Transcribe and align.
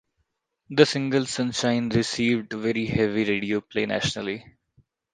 The 0.71 0.87
single 0.87 1.27
"Sunshine" 1.27 1.89
received 1.89 2.53
very 2.53 2.87
heavy 2.87 3.23
radio 3.23 3.61
play 3.61 3.85
nationally. 3.85 4.43